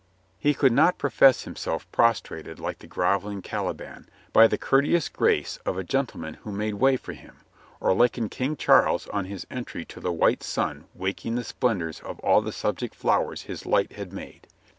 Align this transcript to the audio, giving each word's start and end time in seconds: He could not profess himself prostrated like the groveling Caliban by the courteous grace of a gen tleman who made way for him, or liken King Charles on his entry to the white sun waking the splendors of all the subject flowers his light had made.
He 0.39 0.55
could 0.55 0.71
not 0.71 0.97
profess 0.97 1.43
himself 1.43 1.85
prostrated 1.91 2.57
like 2.59 2.79
the 2.79 2.87
groveling 2.87 3.43
Caliban 3.43 4.09
by 4.33 4.47
the 4.47 4.57
courteous 4.57 5.07
grace 5.09 5.57
of 5.63 5.77
a 5.77 5.83
gen 5.83 6.07
tleman 6.07 6.35
who 6.37 6.51
made 6.51 6.73
way 6.73 6.97
for 6.97 7.13
him, 7.13 7.35
or 7.79 7.93
liken 7.93 8.27
King 8.27 8.55
Charles 8.55 9.05
on 9.09 9.25
his 9.25 9.45
entry 9.51 9.85
to 9.85 9.99
the 9.99 10.11
white 10.11 10.41
sun 10.41 10.85
waking 10.95 11.35
the 11.35 11.43
splendors 11.43 11.99
of 11.99 12.19
all 12.21 12.41
the 12.41 12.51
subject 12.51 12.95
flowers 12.95 13.43
his 13.43 13.67
light 13.67 13.91
had 13.91 14.11
made. 14.11 14.47